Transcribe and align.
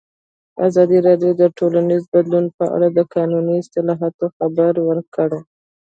ازادي 0.67 0.97
راډیو 1.07 1.31
د 1.41 1.43
ټولنیز 1.57 2.03
بدلون 2.13 2.45
په 2.57 2.65
اړه 2.75 2.87
د 2.97 2.99
قانوني 3.13 3.55
اصلاحاتو 3.63 4.25
خبر 4.37 4.73
ورکړی. 4.89 5.41